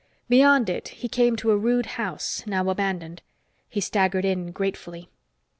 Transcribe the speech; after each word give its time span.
Beyond 0.29 0.67
it, 0.67 0.87
he 0.87 1.07
came 1.07 1.35
to 1.35 1.51
a 1.51 1.57
rude 1.59 1.85
house, 1.85 2.41
now 2.47 2.71
abandoned. 2.71 3.21
He 3.69 3.79
staggered 3.79 4.25
in 4.25 4.51
gratefully. 4.51 5.11